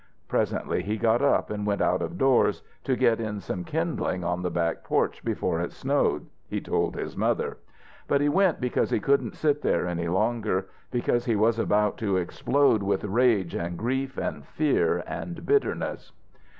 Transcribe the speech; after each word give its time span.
Presently 0.27 0.81
he 0.81 0.97
got 0.97 1.21
up 1.21 1.51
and 1.51 1.63
went 1.63 1.79
out 1.79 2.01
of 2.01 2.17
doors, 2.17 2.63
to 2.85 2.95
get 2.95 3.19
in 3.19 3.39
some 3.39 3.63
kindling 3.63 4.23
on 4.23 4.41
the 4.41 4.49
back 4.49 4.83
porch 4.83 5.23
before 5.23 5.59
it 5.61 5.71
snowed, 5.71 6.25
he 6.47 6.59
told 6.59 6.95
his 6.95 7.15
mother. 7.15 7.57
But 8.07 8.19
he 8.19 8.27
went 8.27 8.59
because 8.59 8.89
he 8.89 8.99
couldn't 8.99 9.35
sit 9.35 9.61
there 9.61 9.85
any 9.85 10.07
longer, 10.07 10.65
because 10.89 11.25
he 11.25 11.35
was 11.35 11.59
about 11.59 11.99
to 11.99 12.17
explode 12.17 12.81
with 12.81 13.03
rage 13.03 13.53
and 13.53 13.77
grief 13.77 14.17
and 14.17 14.43
fear 14.43 15.03
and 15.05 15.45
bitterness. 15.45 16.11